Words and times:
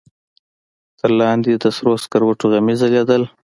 تر 0.99 1.09
لاندې 1.19 1.51
د 1.63 1.65
سرو 1.75 1.93
سکروټو 2.03 2.45
غمي 2.53 2.75
ځلېدل. 2.81 3.23